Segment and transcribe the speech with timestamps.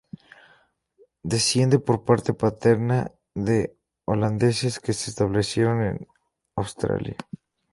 [1.33, 2.99] Desciende, por parte paterna,
[3.47, 3.59] de
[4.09, 6.07] holandeses que se establecieron en
[6.55, 7.17] Australia.